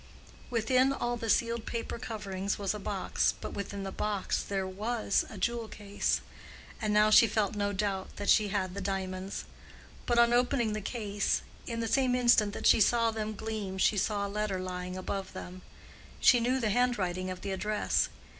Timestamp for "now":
6.91-7.11